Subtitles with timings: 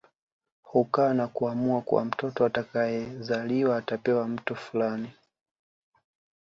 [0.63, 5.09] Hukaa na kuamua kuwa mtoto atakayezaliwa atapewa mtu fulani